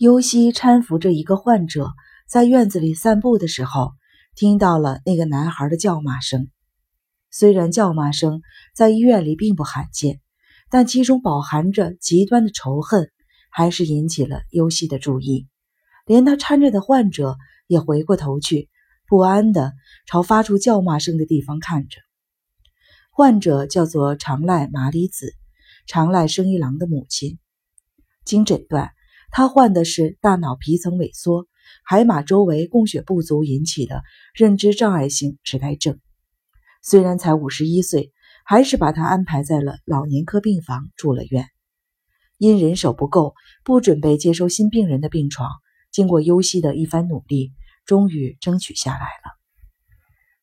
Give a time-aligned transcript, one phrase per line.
[0.00, 1.92] 尤西搀扶着一个患者
[2.26, 3.92] 在院子里散步的时候，
[4.34, 6.48] 听到了那个男孩的叫骂声。
[7.30, 8.40] 虽然叫骂声
[8.74, 10.22] 在医院里并不罕见，
[10.70, 13.10] 但其中饱含着极端的仇恨，
[13.50, 15.48] 还是引起了尤西的注意。
[16.06, 17.36] 连他搀着的患者
[17.66, 18.70] 也回过头去，
[19.06, 19.74] 不安地
[20.06, 22.00] 朝发出叫骂声的地方看着。
[23.10, 25.34] 患者叫做长濑麻里子，
[25.86, 27.38] 长濑生一郎的母亲。
[28.24, 28.92] 经诊断。
[29.30, 31.46] 他患的是大脑皮层萎缩、
[31.84, 34.02] 海马周围供血不足引起的
[34.34, 35.98] 认知障碍性痴呆症。
[36.82, 38.12] 虽然才五十一岁，
[38.44, 41.46] 还是把他安排在了老年科病房住了院。
[42.38, 45.48] 因人手不够，不准备接收新病人的病床，
[45.92, 47.52] 经过优西的一番努力，
[47.84, 49.38] 终于争取下来了。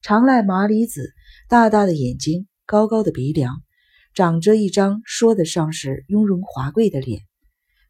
[0.02, 1.12] 长濑麻里子
[1.50, 3.64] 大大的眼睛，高高的鼻梁，
[4.14, 7.27] 长着一张说得上是雍容华贵的脸。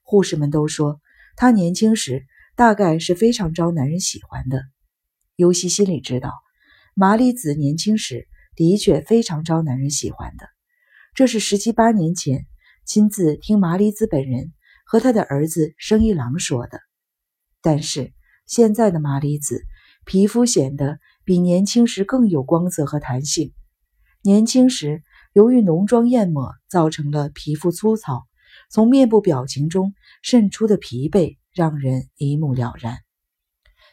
[0.09, 1.01] 护士们都说，
[1.35, 2.25] 她年轻时
[2.55, 4.63] 大概是非常招男人喜欢的。
[5.35, 6.31] 尤西心里知道，
[6.95, 10.47] 麻里子年轻时的确非常招男人喜欢的。
[11.13, 12.45] 这是十七八年前
[12.85, 14.53] 亲自听麻里子本人
[14.85, 16.79] 和他的儿子生一郎说的。
[17.61, 18.13] 但是
[18.45, 19.61] 现在的麻里子
[20.05, 23.51] 皮肤显得比年轻时更有光泽和弹性。
[24.23, 28.25] 年轻时由于浓妆艳抹，造成了皮肤粗糙。
[28.69, 32.97] 从面部表情中渗出的疲惫让人一目了然，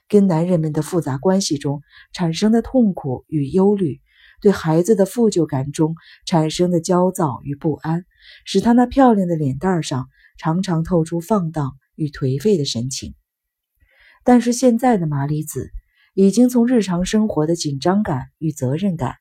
[0.09, 4.01] 跟男人们的复杂关系中产生的痛苦与忧虑，
[4.41, 5.95] 对孩子的负疚感中
[6.27, 8.05] 产生的焦躁与不安，
[8.45, 13.15] 使他那漂亮的脸蛋上常常透出放荡与颓废的神情。
[14.25, 15.71] 但是现在的麻里子
[16.15, 19.15] 已经从日常生活的紧张感与责任感、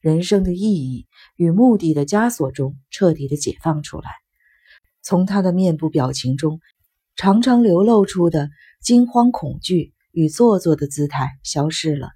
[0.00, 4.25] 人生的意义与目的的枷锁中彻底的解放出来。
[5.06, 6.58] 从他的面部表情中，
[7.14, 8.50] 常常流露出的
[8.82, 12.08] 惊慌、恐惧与做作的姿态消失了，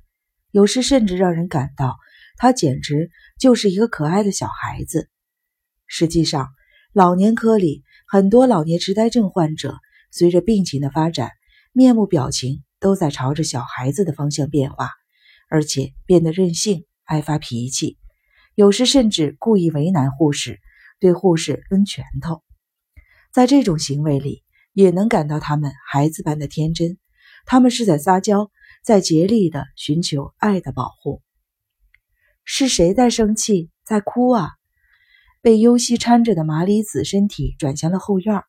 [0.51, 1.97] 有时甚至让人感到
[2.37, 5.09] 他简直就是一个可爱的小孩子。
[5.87, 6.49] 实际上，
[6.93, 9.79] 老年科里很多老年痴呆症患者，
[10.11, 11.31] 随着病情的发展，
[11.73, 14.91] 面目表情都在朝着小孩子的方向变化，
[15.49, 17.99] 而且变得任性、爱发脾气，
[18.57, 20.59] 有时甚至故意为难护士，
[20.99, 22.43] 对护士抡拳头。
[23.33, 24.43] 在这种行为里，
[24.73, 26.99] 也能感到他们孩子般的天真。
[27.47, 28.51] 他们是在撒娇，
[28.83, 31.23] 在竭力的寻求爱的保护。
[32.45, 34.51] 是谁在生气，在哭啊？
[35.41, 38.43] 被优西搀着的麻里子身体转向了后院，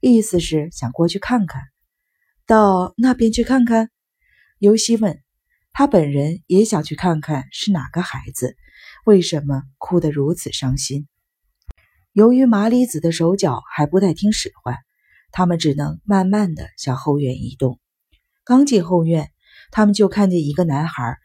[0.00, 1.62] 意思是想过去看看。
[2.46, 3.90] 到那边去看看？
[4.58, 5.22] 尤西问。
[5.74, 8.56] 他本人也想去看看是哪个孩子，
[9.06, 11.08] 为什么哭得如此伤心。
[12.12, 14.76] 由于麻里子的手脚还不太听使唤，
[15.30, 17.80] 他们只能慢慢的向后院移动。
[18.44, 19.30] 刚进后院，
[19.70, 21.16] 他们就看见一个男孩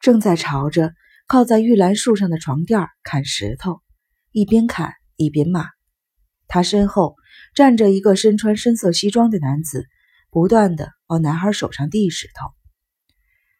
[0.00, 0.94] 正在朝着
[1.26, 3.82] 靠在玉兰树上的床垫砍石头，
[4.32, 5.66] 一边砍一边骂。
[6.48, 7.16] 他身后
[7.54, 9.84] 站着一个身穿深色西装的男子，
[10.30, 12.48] 不断的往男孩手上递石头。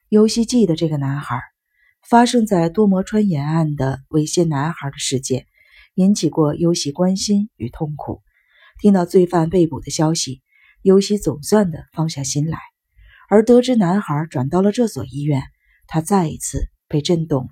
[0.08, 1.42] 尤西记得这个男孩
[2.08, 5.46] 发生在多摩川沿岸的猥亵男孩的事件。
[5.94, 8.22] 引起过尤西关心与痛苦。
[8.80, 10.42] 听到罪犯被捕的消息，
[10.82, 12.58] 尤西总算的放下心来。
[13.28, 15.42] 而得知男孩转到了这所医院，
[15.86, 17.50] 他再一次被震动了。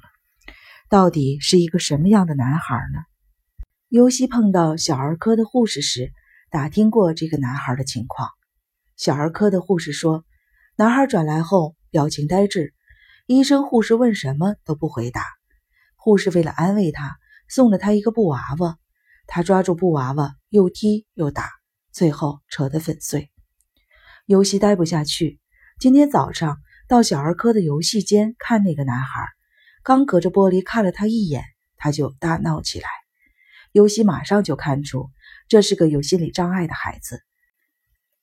[0.89, 3.01] 到底是一个什么样的男孩呢？
[3.89, 6.13] 尤西碰到小儿科的护士时，
[6.51, 8.29] 打听过这个男孩的情况。
[8.97, 10.25] 小儿科的护士说，
[10.77, 12.75] 男孩转来后表情呆滞，
[13.27, 15.25] 医生、护士问什么都不回答。
[15.97, 17.17] 护士为了安慰他。
[17.55, 18.79] 送了他一个布娃娃，
[19.27, 21.51] 他抓住布娃娃，又踢又打，
[21.93, 23.31] 最后扯得粉碎。
[24.25, 25.39] 游戏待不下去，
[25.79, 26.57] 今天早上
[26.89, 29.27] 到小儿科的游戏间看那个男孩，
[29.83, 31.45] 刚隔着玻璃看了他一眼，
[31.77, 32.89] 他就大闹起来。
[33.73, 35.11] 游戏马上就看出
[35.47, 37.21] 这是个有心理障碍的孩子。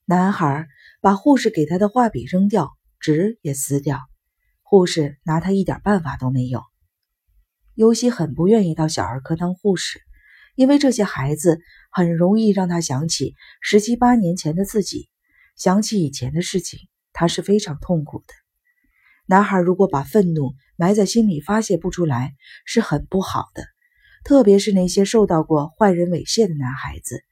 [0.05, 0.67] 男孩
[1.01, 3.99] 把护士给他的画笔扔掉，纸也撕掉，
[4.63, 6.63] 护士拿他一点办法都没有。
[7.79, 10.01] 尤西很不愿意到小儿科当护士，
[10.55, 15.07] 因为这些孩子很容易让他想起十七八年前的自己，
[15.55, 16.77] 想起以前的事情，
[17.13, 18.33] 他是非常痛苦的。
[19.27, 22.35] 男孩如果把愤怒埋在心里发泄不出来，
[22.65, 23.63] 是很不好的，
[24.25, 27.23] 特别是那些受到过坏人猥亵的男孩子，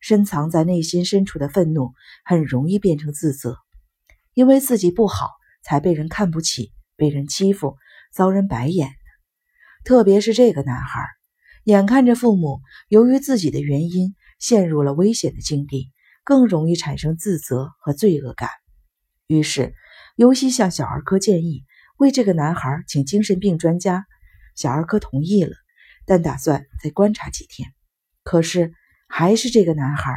[0.00, 1.92] 深藏在内心深处的愤怒
[2.24, 3.58] 很容易变成自责，
[4.32, 5.28] 因为自己不好
[5.62, 7.76] 才被人看不起，被人欺负，
[8.10, 8.88] 遭人白眼。
[9.84, 11.00] 特别是这个男孩，
[11.64, 15.90] 眼看着父母由于自己的原因陷入了危险的境地，
[16.24, 18.48] 更容易产生自责和罪恶感。
[19.26, 19.74] 于是，
[20.16, 21.64] 尤西向小儿科建议
[21.98, 24.04] 为这个男孩请精神病专家。
[24.54, 25.56] 小儿科同意了，
[26.04, 27.72] 但打算再观察几天。
[28.22, 28.72] 可是，
[29.08, 30.14] 还是这个男孩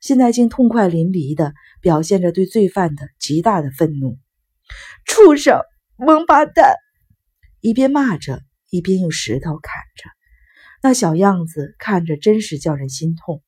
[0.00, 4.18] 现在竟痛快淋漓地表现着对罪犯的极大的愤怒。
[5.04, 5.60] 畜生，
[5.98, 6.74] 王八蛋！
[7.60, 8.42] 一边骂着，
[8.74, 10.10] 一边用石头砍着。
[10.82, 13.40] 那小样子看着真是叫人心痛。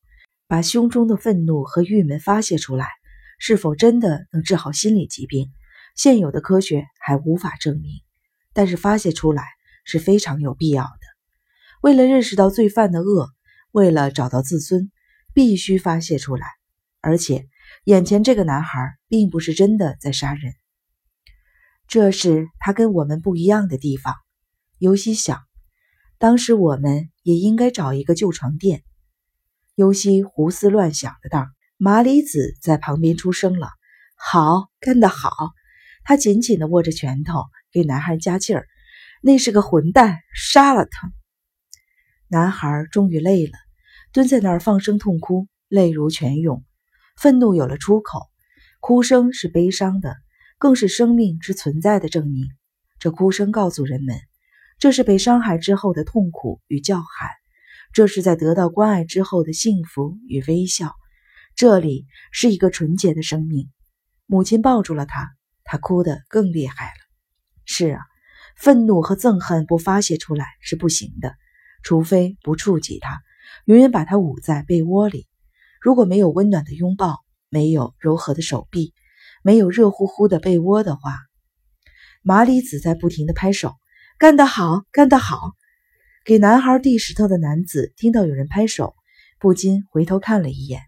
[0.46, 2.88] 把胸中的愤怒和郁闷发泄出来，
[3.40, 5.50] 是否真的能治好心理疾病？
[5.96, 7.90] 现有的科学还无法证明。
[8.52, 9.42] 但是发泄出来
[9.84, 11.00] 是非常有必要的。
[11.82, 13.28] 为了认识到罪犯的恶，
[13.72, 14.92] 为了找到自尊，
[15.34, 16.46] 必须发泄出来。
[17.00, 17.48] 而且，
[17.82, 20.54] 眼前这个男孩并不是真的在杀人。
[21.88, 24.14] 这是他跟我们不一样的地方。
[24.78, 25.40] 尤西想，
[26.18, 28.82] 当时我们也应该找一个旧床垫。
[29.74, 31.46] 尤西胡思乱想的道
[31.78, 33.70] ：“麻里子在旁边出声了，
[34.14, 35.30] 好，干得好！”
[36.04, 38.66] 他紧紧地握着拳头，给男孩加劲儿。
[39.22, 41.10] 那是个混蛋，杀了他！
[42.28, 43.52] 男孩终于累了，
[44.12, 46.64] 蹲在那儿放声痛哭，泪如泉涌，
[47.16, 48.26] 愤怒有了出口。
[48.80, 50.16] 哭声是悲伤的，
[50.58, 52.46] 更是生命之存在的证明。
[52.98, 54.16] 这哭声告诉人们，
[54.78, 57.30] 这是被伤害之后的痛苦与叫喊。
[57.92, 60.94] 这是在得到关爱之后的幸福与微笑。
[61.54, 63.70] 这里是一个纯洁的生命。
[64.26, 65.30] 母亲抱住了他，
[65.64, 67.00] 他哭得更厉害了。
[67.64, 68.00] 是啊，
[68.58, 71.34] 愤怒和憎恨不发泄出来是不行的，
[71.82, 73.22] 除非不触及他，
[73.64, 75.26] 永远把他捂在被窝里。
[75.80, 78.92] 如果没有温暖的拥抱，没有柔和的手臂，
[79.42, 81.16] 没有热乎乎的被窝的话，
[82.22, 83.74] 麻里子在不停地拍手，
[84.18, 85.52] 干得好，干得好。
[86.24, 88.94] 给男孩递石头的男子听到有人拍手，
[89.38, 90.80] 不禁回头看了一眼，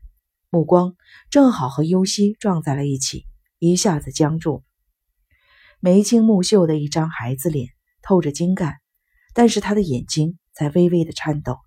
[0.48, 0.96] 目光
[1.28, 3.26] 正好和尤西撞在了一起，
[3.58, 4.64] 一下子僵住。
[5.78, 7.69] 眉清目秀的一张孩子脸，
[8.00, 8.76] 透着精干，
[9.34, 11.58] 但是他的眼睛在微微的颤抖。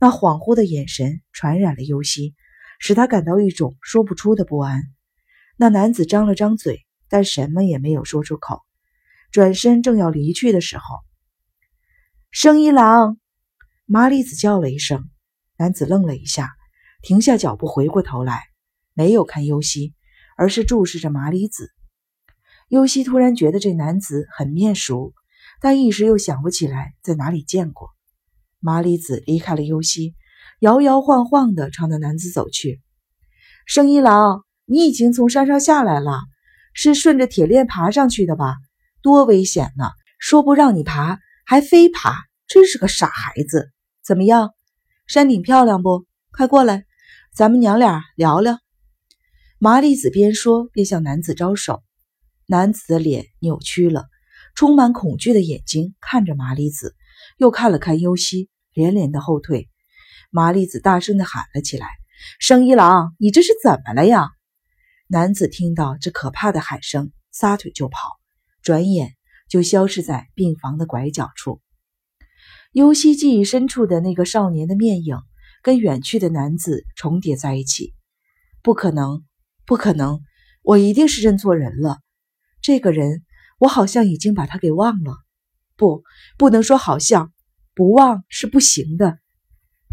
[0.00, 2.34] 那恍惚的眼神传染了尤西，
[2.78, 4.82] 使他感到一种说不出的不安。
[5.58, 8.62] 那男子张了张嘴，但什么也没有说出口，
[9.34, 10.84] 转身正要离去的时候。
[12.30, 13.18] 生一郎，
[13.84, 15.10] 麻里子叫了一声，
[15.58, 16.52] 男子愣了一下，
[17.02, 18.44] 停下脚步，回过头来，
[18.92, 19.92] 没有看尤西，
[20.36, 21.72] 而是注视着麻里子。
[22.68, 25.12] 尤西突然觉得这男子很面熟，
[25.60, 27.88] 但一时又想不起来在哪里见过。
[28.60, 30.14] 麻里子离开了尤西，
[30.60, 32.80] 摇摇晃晃地朝那男子走去。
[33.66, 36.20] 生一郎，你已经从山上下来了，
[36.72, 38.54] 是顺着铁链爬上去的吧？
[39.04, 39.90] 多危险呢！
[40.18, 41.18] 说不让你爬。
[41.44, 43.70] 还非爬，真是个傻孩子！
[44.02, 44.54] 怎么样，
[45.06, 46.06] 山顶漂亮不？
[46.32, 46.86] 快过来，
[47.34, 48.58] 咱们娘俩聊聊。
[49.58, 51.82] 麻里子边说边向男子招手，
[52.46, 54.06] 男子的脸扭曲了，
[54.54, 56.96] 充满恐惧的眼睛看着麻里子，
[57.36, 59.68] 又看了看优希，连连的后退。
[60.30, 61.86] 麻里子大声的喊了起来
[62.40, 64.30] ：“生一郎，你这是怎么了呀？”
[65.08, 68.18] 男子听到这可怕的喊声，撒腿就跑，
[68.64, 69.14] 转眼。
[69.46, 71.60] 就消失在病房的拐角处。
[72.72, 75.18] 尤西记忆深处的那个少年的面影，
[75.62, 77.94] 跟远去的男子重叠在一起。
[78.62, 79.22] 不可能，
[79.64, 80.20] 不可能！
[80.62, 81.98] 我一定是认错人了。
[82.62, 83.22] 这个人，
[83.60, 85.14] 我好像已经把他给忘了。
[85.76, 86.02] 不，
[86.36, 87.32] 不能说好像，
[87.74, 89.18] 不忘是不行的。